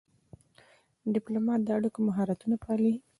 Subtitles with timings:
[1.13, 2.93] ډيپلومات د اړیکو مهارتونه پالي.